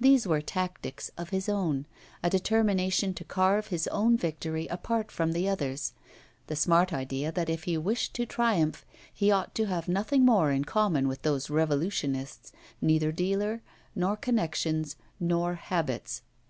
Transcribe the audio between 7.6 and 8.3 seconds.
he wished to